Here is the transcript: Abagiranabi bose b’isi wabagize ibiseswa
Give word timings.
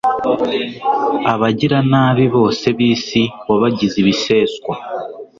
Abagiranabi 1.33 2.25
bose 2.35 2.65
b’isi 2.77 3.23
wabagize 3.47 3.95
ibiseswa 4.03 4.73